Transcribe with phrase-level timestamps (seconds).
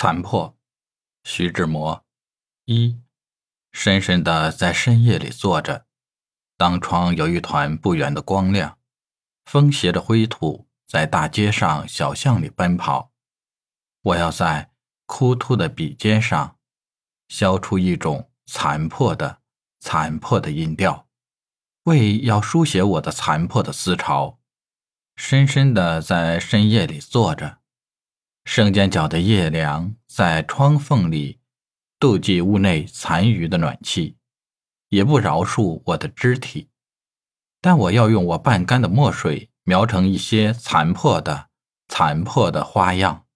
[0.00, 0.56] 残破，
[1.24, 2.04] 徐志摩。
[2.66, 3.00] 一，
[3.72, 5.86] 深深的在深夜里坐着，
[6.56, 8.78] 当窗有一团不远的光亮，
[9.44, 13.10] 风携着灰土在大街上小巷里奔跑。
[14.02, 14.70] 我要在
[15.04, 16.56] 枯秃的笔尖上，
[17.26, 19.40] 削出一种残破的、
[19.80, 21.08] 残破的音调，
[21.86, 24.38] 为要书写我的残破的思潮。
[25.16, 27.58] 深深的在深夜里坐着。
[28.50, 31.38] 生煎饺的夜凉，在窗缝里
[32.00, 34.16] 妒忌屋内残余的暖气，
[34.88, 36.70] 也不饶恕我的肢体。
[37.60, 41.50] 但我要用我半干的墨水描成一些残破的、
[41.88, 43.26] 残破的花样，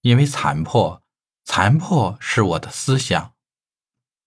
[0.00, 1.02] 因为残破，
[1.44, 3.34] 残破是我的思想。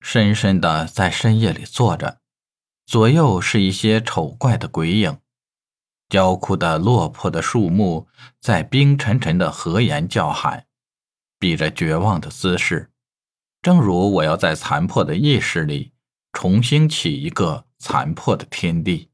[0.02, 2.22] 深深的在深夜里坐着，
[2.86, 5.20] 左右是一些丑怪的鬼影。
[6.12, 8.06] 焦枯的落魄的树木
[8.42, 10.68] 在冰沉沉的河沿叫喊，
[11.40, 12.92] 比着绝望的姿势，
[13.62, 15.94] 正如我要在残破的意识里
[16.34, 19.10] 重新起一个残破的天地。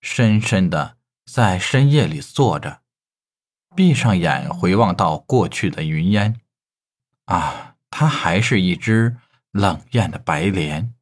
[0.00, 2.80] 深深的在深夜里坐着，
[3.76, 6.40] 闭上眼回望到过去的云烟，
[7.26, 9.18] 啊，它还是一只
[9.52, 10.92] 冷艳的白莲，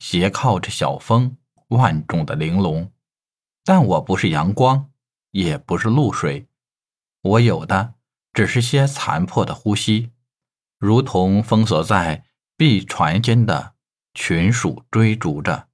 [0.00, 1.36] 斜靠着小风，
[1.68, 2.90] 万众的玲珑。
[3.64, 4.90] 但我不是阳光，
[5.30, 6.46] 也不是露水，
[7.22, 7.94] 我有的
[8.34, 10.10] 只是些残破的呼吸，
[10.78, 12.24] 如同封锁在
[12.58, 13.74] 壁船间的
[14.12, 15.68] 群鼠追逐着，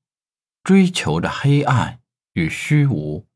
[0.63, 2.01] 追求着黑暗
[2.35, 3.27] 与虚无。